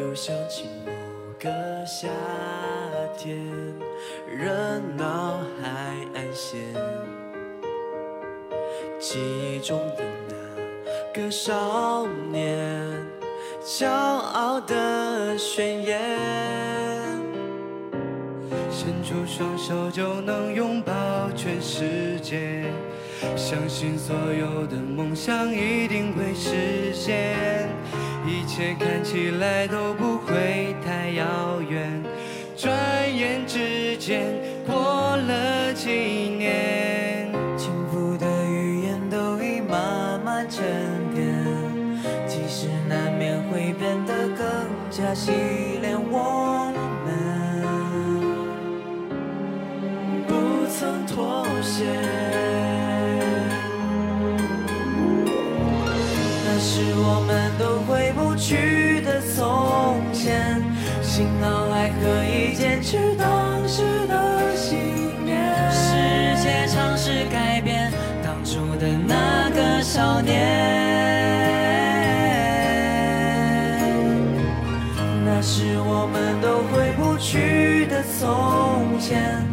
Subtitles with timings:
[0.00, 0.92] 又想起某
[1.38, 1.50] 个
[1.86, 2.08] 夏
[3.16, 3.36] 天，
[4.26, 5.68] 热闹海
[6.14, 6.58] 岸线，
[8.98, 12.88] 记忆中的那个少年，
[13.62, 16.00] 骄傲的宣言。
[18.70, 20.92] 伸出双手就能拥抱
[21.36, 22.64] 全世界，
[23.36, 27.68] 相信所有的梦想一定会实现，
[28.26, 32.02] 一切看起来都不会太遥远。
[32.56, 32.70] 转
[33.16, 34.34] 眼之间
[34.66, 40.62] 过了几年，轻浮的语言都已慢慢沉
[41.14, 41.24] 淀，
[42.28, 44.46] 即使难免会变得更
[44.90, 45.30] 加洗
[45.80, 46.70] 练，我
[47.06, 47.08] 们
[50.26, 52.29] 不曾妥协。
[57.20, 60.56] 我们都回不去的从前，
[61.02, 64.78] 幸好还可以坚持当时的信
[65.22, 65.38] 念。
[65.70, 67.92] 世界尝试改变
[68.24, 70.32] 当初的那个少年，
[75.22, 79.44] 那是我们都回不去的从前。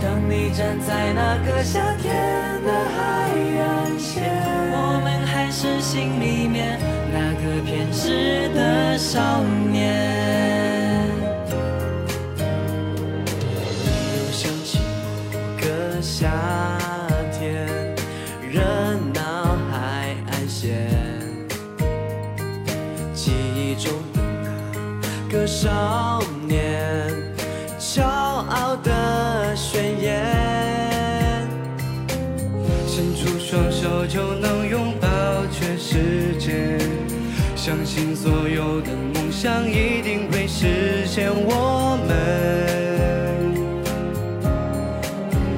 [0.00, 2.14] 当你站在那个夏天
[2.62, 4.22] 的海岸线，
[4.70, 6.78] 我们还是心里面
[7.12, 9.74] 那个偏执的少年。
[14.12, 14.78] 又想起
[15.32, 15.64] 某个
[16.02, 16.30] 夏
[17.32, 17.66] 天，
[18.50, 18.60] 热
[19.14, 20.88] 闹海岸线，
[23.14, 24.20] 记忆中的
[25.02, 26.20] 那个少
[37.66, 41.28] 相信所有的梦想一定会实现。
[41.34, 42.14] 我们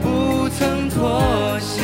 [0.00, 1.82] 不曾妥协。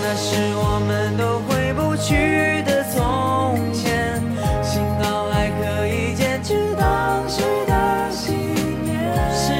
[0.00, 4.22] 那是我们都回不去的从前，
[4.62, 8.38] 幸好还可以坚持当时的信
[8.84, 8.94] 念。
[9.34, 9.50] 世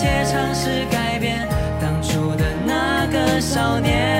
[0.00, 1.48] 界尝试改变
[1.80, 4.19] 当初的那个少年，